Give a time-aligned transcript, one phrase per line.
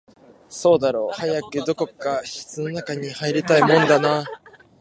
[0.49, 4.25] そうだろう、早くどこか室の中に入りたいもんだな